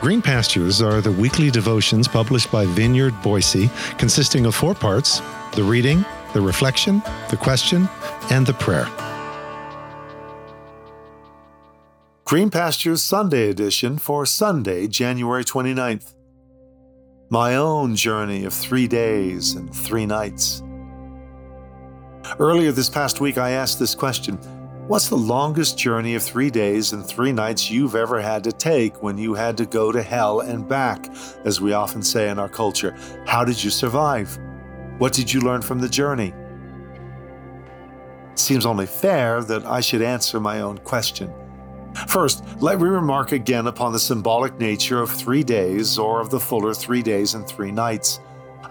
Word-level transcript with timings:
Green 0.00 0.22
Pastures 0.22 0.80
are 0.80 1.02
the 1.02 1.12
weekly 1.12 1.50
devotions 1.50 2.08
published 2.08 2.50
by 2.50 2.64
Vineyard 2.64 3.12
Boise, 3.20 3.68
consisting 3.98 4.46
of 4.46 4.54
four 4.54 4.74
parts 4.74 5.20
the 5.52 5.62
reading, 5.62 6.06
the 6.32 6.40
reflection, 6.40 7.02
the 7.28 7.36
question, 7.36 7.86
and 8.30 8.46
the 8.46 8.54
prayer. 8.54 8.88
Green 12.24 12.48
Pastures 12.48 13.02
Sunday 13.02 13.50
edition 13.50 13.98
for 13.98 14.24
Sunday, 14.24 14.86
January 14.88 15.44
29th. 15.44 16.14
My 17.28 17.56
own 17.56 17.94
journey 17.94 18.46
of 18.46 18.54
three 18.54 18.88
days 18.88 19.54
and 19.54 19.74
three 19.74 20.06
nights. 20.06 20.62
Earlier 22.38 22.72
this 22.72 22.88
past 22.88 23.20
week, 23.20 23.36
I 23.36 23.50
asked 23.50 23.78
this 23.78 23.94
question 23.94 24.38
What's 24.90 25.08
the 25.08 25.16
longest 25.16 25.78
journey 25.78 26.16
of 26.16 26.22
three 26.24 26.50
days 26.50 26.92
and 26.92 27.06
three 27.06 27.30
nights 27.30 27.70
you've 27.70 27.94
ever 27.94 28.20
had 28.20 28.42
to 28.42 28.50
take 28.50 29.00
when 29.00 29.16
you 29.18 29.34
had 29.34 29.56
to 29.58 29.64
go 29.64 29.92
to 29.92 30.02
hell 30.02 30.40
and 30.40 30.66
back, 30.66 31.08
as 31.44 31.60
we 31.60 31.72
often 31.72 32.02
say 32.02 32.28
in 32.28 32.40
our 32.40 32.48
culture? 32.48 32.96
How 33.24 33.44
did 33.44 33.62
you 33.62 33.70
survive? 33.70 34.36
What 34.98 35.12
did 35.12 35.32
you 35.32 35.42
learn 35.42 35.62
from 35.62 35.78
the 35.78 35.88
journey? 35.88 36.34
It 38.32 38.38
seems 38.40 38.66
only 38.66 38.86
fair 38.86 39.44
that 39.44 39.64
I 39.64 39.80
should 39.80 40.02
answer 40.02 40.40
my 40.40 40.60
own 40.60 40.78
question. 40.78 41.32
First, 42.08 42.42
let 42.60 42.80
me 42.80 42.88
remark 42.88 43.30
again 43.30 43.68
upon 43.68 43.92
the 43.92 44.00
symbolic 44.00 44.58
nature 44.58 45.00
of 45.00 45.08
three 45.08 45.44
days, 45.44 45.98
or 45.98 46.20
of 46.20 46.30
the 46.30 46.40
fuller 46.40 46.74
three 46.74 47.02
days 47.02 47.34
and 47.34 47.46
three 47.46 47.70
nights. 47.70 48.18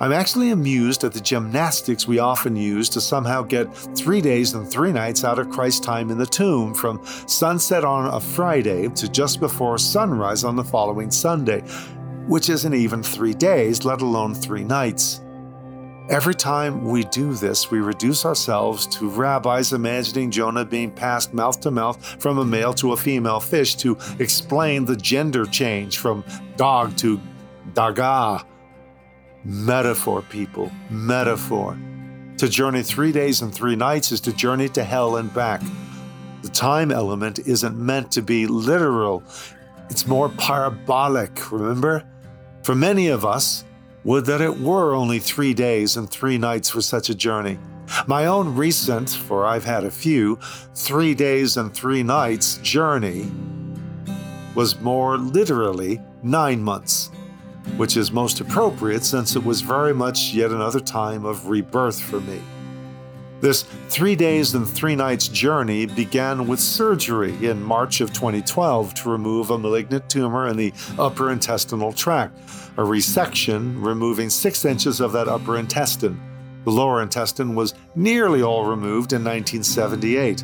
I'm 0.02 0.14
actually 0.14 0.52
amused 0.52 1.04
at 1.04 1.12
the 1.12 1.20
gymnastics 1.20 2.08
we 2.08 2.20
often 2.20 2.56
use 2.56 2.88
to 2.90 3.02
somehow 3.02 3.42
get 3.42 3.66
three 3.98 4.22
days 4.22 4.54
and 4.54 4.66
three 4.66 4.94
nights 4.94 5.26
out 5.26 5.40
of 5.40 5.50
Christ's 5.50 5.82
time 5.82 6.10
in 6.10 6.18
the 6.18 6.26
tomb 6.26 6.74
from 6.74 7.06
sunset 7.28 7.84
on 7.84 8.14
a 8.14 8.20
Friday 8.22 8.88
to 8.88 9.10
just 9.10 9.42
before 9.42 9.78
sunrise 9.78 10.46
on 10.46 10.56
the 10.56 10.64
following 10.64 11.12
Sunday, 11.12 11.60
which 12.28 12.50
isn't 12.50 12.74
even 12.74 13.04
three 13.04 13.34
days, 13.34 13.84
let 13.84 14.02
alone 14.02 14.34
three 14.34 14.64
nights. 14.64 15.20
Every 16.10 16.34
time 16.34 16.86
we 16.86 17.04
do 17.04 17.34
this, 17.34 17.70
we 17.70 17.82
reduce 17.82 18.26
ourselves 18.26 18.88
to 18.88 19.10
rabbis 19.10 19.74
imagining 19.74 20.32
Jonah 20.32 20.64
being 20.64 20.92
passed 20.92 21.34
mouth 21.34 21.60
to 21.60 21.72
mouth 21.72 22.04
from 22.22 22.38
a 22.38 22.46
male 22.46 22.74
to 22.76 22.94
a 22.94 22.98
female 22.98 23.42
fish 23.42 23.76
to 23.76 23.98
explain 24.20 24.86
the 24.86 24.96
gender 24.96 25.46
change 25.46 25.98
from 25.98 26.24
dag 26.56 26.96
to 26.98 27.20
daga 27.74 28.46
Metaphor, 29.46 30.22
people, 30.24 30.70
metaphor. 30.90 31.78
To 32.38 32.50
journey 32.50 32.84
three 32.84 33.12
days 33.12 33.42
and 33.42 33.54
three 33.54 33.76
nights 33.76 34.12
is 34.12 34.20
to 34.22 34.34
journey 34.34 34.68
to 34.70 34.84
hell 34.84 35.16
and 35.16 35.34
back. 35.34 35.62
The 36.42 36.50
time 36.50 36.92
element 36.92 37.40
isn't 37.40 37.78
meant 37.78 38.12
to 38.14 38.22
be 38.22 38.48
literal, 38.48 39.24
it's 39.90 40.06
more 40.06 40.30
parabolic, 40.30 41.52
remember? 41.52 42.06
For 42.64 42.76
many 42.76 43.08
of 43.08 43.26
us, 43.26 43.64
would 44.04 44.26
that 44.26 44.42
it 44.42 44.60
were 44.60 44.94
only 44.94 45.20
three 45.20 45.54
days 45.54 45.98
and 45.98 46.10
three 46.10 46.38
nights 46.38 46.70
for 46.70 46.82
such 46.82 47.10
a 47.10 47.16
journey. 47.16 47.58
My 48.08 48.26
own 48.26 48.56
recent, 48.56 49.10
for 49.10 49.46
I've 49.46 49.66
had 49.66 49.84
a 49.84 49.92
few, 49.92 50.38
three 50.76 51.14
days 51.16 51.58
and 51.58 51.74
three 51.74 52.04
nights 52.04 52.58
journey 52.58 53.32
was 54.54 54.80
more 54.82 55.18
literally 55.18 56.02
nine 56.24 56.62
months 56.62 57.09
which 57.80 57.96
is 57.96 58.12
most 58.12 58.42
appropriate 58.42 59.06
since 59.06 59.38
it 59.38 59.44
was 59.46 59.62
very 59.62 59.94
much 59.94 60.34
yet 60.34 60.52
another 60.52 60.82
time 60.82 61.24
of 61.24 61.48
rebirth 61.48 61.98
for 62.02 62.20
me. 62.20 62.42
This 63.40 63.64
three 63.88 64.18
days 64.18 64.54
and 64.54 64.68
three 64.68 64.98
nights 64.98 65.30
journey 65.30 65.86
began 65.86 66.46
with 66.46 66.60
surgery 66.60 67.34
in 67.48 67.64
March 67.64 68.02
of 68.02 68.12
2012 68.12 68.94
to 68.96 69.10
remove 69.10 69.50
a 69.50 69.58
malignant 69.58 70.10
tumor 70.10 70.50
in 70.50 70.58
the 70.58 70.74
upper 70.98 71.32
intestinal 71.32 71.94
tract, 71.94 72.38
a 72.76 72.82
resection 72.82 73.82
removing 73.82 74.30
six 74.30 74.66
inches 74.66 75.00
of 75.00 75.14
that 75.14 75.30
upper 75.30 75.58
intestine. 75.58 76.20
The 76.66 76.72
lower 76.72 77.02
intestine 77.02 77.56
was 77.56 77.76
nearly 77.96 78.42
all 78.42 78.66
removed 78.66 79.14
in 79.14 79.24
1978. 79.24 80.44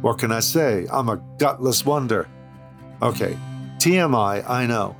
What 0.00 0.18
can 0.18 0.32
I 0.32 0.40
say? 0.40 0.88
I'm 0.90 1.08
a 1.08 1.22
gutless 1.38 1.86
wonder. 1.86 2.28
Okay, 3.00 3.38
TMI, 3.78 4.50
I 4.50 4.66
know. 4.66 4.96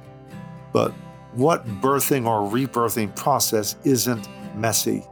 But 0.72 0.94
what 1.34 1.66
birthing 1.80 2.26
or 2.26 2.50
rebirthing 2.50 3.14
process 3.14 3.76
isn't 3.84 4.28
messy? 4.54 5.04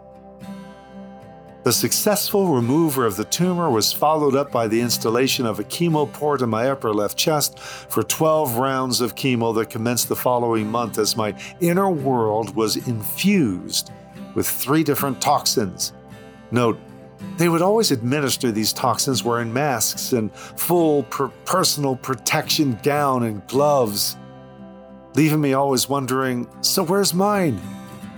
The 1.62 1.72
successful 1.72 2.54
remover 2.54 3.04
of 3.04 3.16
the 3.16 3.24
tumor 3.24 3.68
was 3.68 3.92
followed 3.92 4.34
up 4.34 4.50
by 4.50 4.66
the 4.66 4.80
installation 4.80 5.44
of 5.44 5.58
a 5.58 5.64
chemo 5.64 6.10
port 6.10 6.40
in 6.40 6.48
my 6.48 6.70
upper 6.70 6.92
left 6.92 7.18
chest 7.18 7.58
for 7.58 8.02
12 8.02 8.56
rounds 8.56 9.02
of 9.02 9.14
chemo 9.14 9.54
that 9.56 9.68
commenced 9.68 10.08
the 10.08 10.16
following 10.16 10.70
month 10.70 10.96
as 10.96 11.18
my 11.18 11.34
inner 11.60 11.90
world 11.90 12.56
was 12.56 12.88
infused 12.88 13.90
with 14.34 14.48
three 14.48 14.82
different 14.82 15.20
toxins. 15.20 15.92
Note, 16.50 16.78
they 17.36 17.50
would 17.50 17.60
always 17.60 17.90
administer 17.90 18.50
these 18.50 18.72
toxins 18.72 19.22
wearing 19.22 19.52
masks 19.52 20.14
and 20.14 20.34
full 20.34 21.02
per- 21.04 21.28
personal 21.44 21.94
protection 21.96 22.78
gown 22.82 23.24
and 23.24 23.46
gloves 23.48 24.16
leaving 25.14 25.40
me 25.40 25.52
always 25.52 25.88
wondering, 25.88 26.46
so 26.60 26.82
where's 26.82 27.14
mine? 27.14 27.60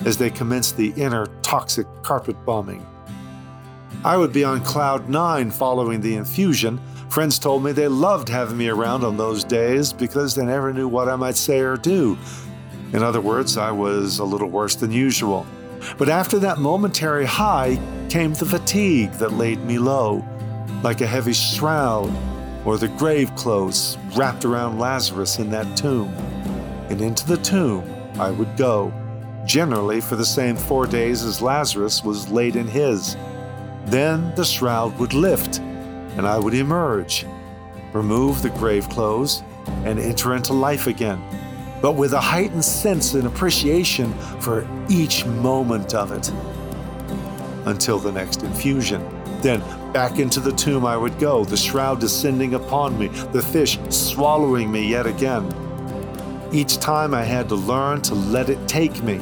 As 0.04 0.16
they 0.16 0.30
commenced 0.30 0.76
the 0.76 0.92
inner 0.96 1.26
toxic 1.42 1.86
carpet 2.02 2.36
bombing. 2.44 2.86
I 4.04 4.16
would 4.16 4.32
be 4.32 4.42
on 4.42 4.62
cloud 4.62 5.08
nine 5.08 5.50
following 5.50 6.00
the 6.00 6.16
infusion. 6.16 6.80
Friends 7.08 7.38
told 7.38 7.62
me 7.62 7.72
they 7.72 7.88
loved 7.88 8.28
having 8.28 8.56
me 8.56 8.68
around 8.68 9.04
on 9.04 9.16
those 9.16 9.44
days 9.44 9.92
because 9.92 10.34
they 10.34 10.44
never 10.44 10.72
knew 10.72 10.88
what 10.88 11.08
I 11.08 11.16
might 11.16 11.36
say 11.36 11.60
or 11.60 11.76
do. 11.76 12.18
In 12.92 13.02
other 13.02 13.20
words, 13.20 13.56
I 13.56 13.70
was 13.70 14.18
a 14.18 14.24
little 14.24 14.48
worse 14.48 14.74
than 14.74 14.90
usual. 14.90 15.46
But 15.98 16.08
after 16.08 16.38
that 16.40 16.58
momentary 16.58 17.26
high 17.26 17.78
came 18.08 18.34
the 18.34 18.46
fatigue 18.46 19.12
that 19.12 19.32
laid 19.32 19.64
me 19.64 19.78
low, 19.78 20.24
like 20.82 21.00
a 21.00 21.06
heavy 21.06 21.32
shroud 21.32 22.12
or 22.64 22.76
the 22.76 22.88
grave 22.88 23.34
clothes 23.36 23.98
wrapped 24.16 24.44
around 24.44 24.78
Lazarus 24.78 25.38
in 25.38 25.50
that 25.50 25.76
tomb 25.76 26.12
and 26.92 27.00
into 27.00 27.26
the 27.26 27.38
tomb 27.38 27.82
I 28.20 28.30
would 28.30 28.56
go, 28.56 28.92
generally 29.46 30.00
for 30.00 30.14
the 30.14 30.26
same 30.26 30.56
four 30.56 30.86
days 30.86 31.24
as 31.24 31.42
Lazarus 31.42 32.04
was 32.04 32.30
laid 32.30 32.54
in 32.54 32.68
his. 32.68 33.16
Then 33.86 34.32
the 34.36 34.44
shroud 34.44 34.96
would 34.98 35.14
lift, 35.14 35.58
and 35.58 36.26
I 36.26 36.38
would 36.38 36.54
emerge, 36.54 37.26
remove 37.94 38.42
the 38.42 38.50
grave 38.50 38.88
clothes, 38.90 39.42
and 39.84 39.98
enter 39.98 40.36
into 40.36 40.52
life 40.52 40.86
again, 40.86 41.20
but 41.80 41.92
with 41.92 42.12
a 42.12 42.20
heightened 42.20 42.64
sense 42.64 43.14
and 43.14 43.26
appreciation 43.26 44.12
for 44.38 44.68
each 44.88 45.24
moment 45.24 45.94
of 45.94 46.12
it. 46.12 46.30
Until 47.66 47.98
the 47.98 48.12
next 48.12 48.42
infusion. 48.42 49.02
Then 49.40 49.60
back 49.92 50.18
into 50.18 50.40
the 50.40 50.52
tomb 50.52 50.84
I 50.84 50.96
would 50.96 51.18
go, 51.18 51.44
the 51.44 51.56
shroud 51.56 52.00
descending 52.00 52.54
upon 52.54 52.98
me, 52.98 53.08
the 53.08 53.42
fish 53.42 53.78
swallowing 53.88 54.70
me 54.70 54.86
yet 54.86 55.06
again. 55.06 55.61
Each 56.52 56.76
time 56.76 57.14
I 57.14 57.22
had 57.24 57.48
to 57.48 57.54
learn 57.54 58.02
to 58.02 58.14
let 58.14 58.50
it 58.50 58.68
take 58.68 59.02
me, 59.02 59.18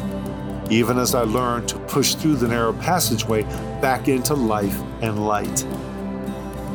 even 0.68 0.98
as 0.98 1.14
I 1.14 1.22
learned 1.22 1.68
to 1.68 1.78
push 1.78 2.16
through 2.16 2.34
the 2.34 2.48
narrow 2.48 2.72
passageway 2.72 3.44
back 3.80 4.08
into 4.08 4.34
life 4.34 4.76
and 5.00 5.24
light. 5.24 5.64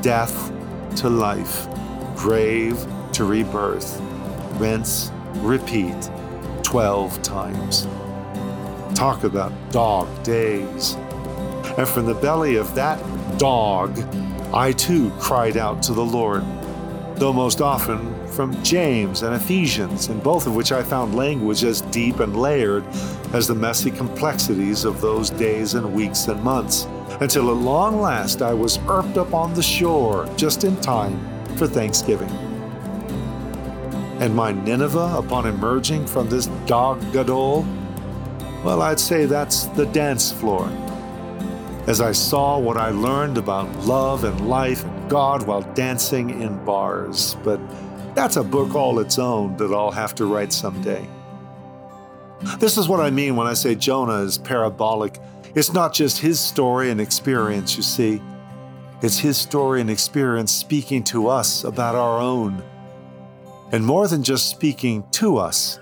Death 0.01 0.53
to 0.95 1.09
life, 1.09 1.67
grave 2.15 2.87
to 3.11 3.25
rebirth, 3.25 3.99
rinse, 4.53 5.11
repeat 5.39 6.09
12 6.63 7.21
times. 7.21 7.85
Talk 8.97 9.25
about 9.25 9.51
dog 9.71 10.07
days. 10.23 10.93
And 11.77 11.85
from 11.85 12.05
the 12.05 12.13
belly 12.13 12.55
of 12.55 12.73
that 12.75 12.97
dog, 13.37 13.99
I 14.53 14.71
too 14.71 15.09
cried 15.19 15.57
out 15.57 15.83
to 15.83 15.93
the 15.93 16.05
Lord 16.05 16.45
though 17.17 17.33
most 17.33 17.61
often 17.61 18.27
from 18.27 18.61
James 18.63 19.21
and 19.21 19.33
Ephesians, 19.35 20.09
in 20.09 20.19
both 20.19 20.47
of 20.47 20.55
which 20.55 20.71
I 20.71 20.83
found 20.83 21.15
language 21.15 21.63
as 21.63 21.81
deep 21.81 22.19
and 22.19 22.35
layered 22.35 22.85
as 23.33 23.47
the 23.47 23.55
messy 23.55 23.89
complexities 23.89 24.83
of 24.83 24.99
those 24.99 25.29
days 25.29 25.75
and 25.75 25.93
weeks 25.93 26.27
and 26.27 26.41
months, 26.43 26.87
until 27.21 27.49
at 27.49 27.57
long 27.57 28.01
last 28.01 28.41
I 28.41 28.53
was 28.53 28.77
irped 28.79 29.17
up 29.17 29.33
on 29.33 29.53
the 29.53 29.63
shore 29.63 30.29
just 30.35 30.65
in 30.65 30.75
time 30.81 31.17
for 31.55 31.67
Thanksgiving. 31.67 32.29
And 34.19 34.35
my 34.35 34.51
Nineveh 34.51 35.15
upon 35.17 35.45
emerging 35.45 36.07
from 36.07 36.29
this 36.29 36.47
dag 36.65 36.99
gadol? 37.13 37.65
Well, 38.63 38.81
I'd 38.81 38.99
say 38.99 39.25
that's 39.25 39.65
the 39.67 39.85
dance 39.87 40.31
floor. 40.31 40.69
As 41.87 42.01
I 42.01 42.13
saw 42.13 42.57
what 42.57 42.77
I 42.77 42.89
learned 42.89 43.37
about 43.37 43.71
love 43.85 44.23
and 44.23 44.49
life 44.49 44.83
and 44.83 45.07
God 45.07 45.45
while 45.45 45.61
dancing 45.73 46.41
in 46.41 46.65
bars, 46.65 47.35
but 47.43 47.59
that's 48.15 48.37
a 48.37 48.43
book 48.43 48.73
all 48.73 48.97
its 48.97 49.19
own 49.19 49.55
that 49.57 49.71
I'll 49.71 49.91
have 49.91 50.15
to 50.15 50.25
write 50.25 50.51
someday. 50.51 51.07
This 52.57 52.79
is 52.79 52.87
what 52.87 53.01
I 53.01 53.11
mean 53.11 53.35
when 53.35 53.45
I 53.45 53.53
say 53.53 53.75
Jonah 53.75 54.23
is 54.23 54.39
parabolic. 54.39 55.19
It's 55.53 55.73
not 55.73 55.93
just 55.93 56.17
his 56.17 56.39
story 56.39 56.89
and 56.89 56.99
experience, 56.99 57.77
you 57.77 57.83
see. 57.83 58.19
It's 59.03 59.19
his 59.19 59.37
story 59.37 59.79
and 59.79 59.89
experience 59.91 60.51
speaking 60.51 61.03
to 61.05 61.27
us 61.27 61.65
about 61.65 61.93
our 61.93 62.19
own. 62.19 62.63
And 63.71 63.85
more 63.85 64.07
than 64.07 64.23
just 64.23 64.49
speaking 64.49 65.03
to 65.11 65.37
us, 65.37 65.79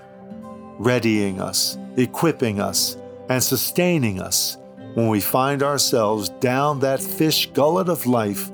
readying 0.78 1.40
us, 1.40 1.78
equipping 1.96 2.60
us, 2.60 2.98
and 3.30 3.42
sustaining 3.42 4.20
us 4.20 4.58
when 4.94 5.08
we 5.08 5.20
find 5.20 5.62
ourselves 5.62 6.28
down 6.40 6.80
that 6.80 7.00
fish 7.00 7.50
gullet 7.52 7.88
of 7.88 8.06
life 8.06 8.50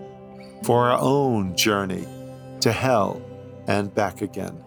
for 0.65 0.91
our 0.91 0.99
own 1.01 1.55
journey 1.57 2.07
to 2.61 2.73
hell 2.73 3.23
and 3.67 3.95
back 3.95 4.23
again. 4.23 4.59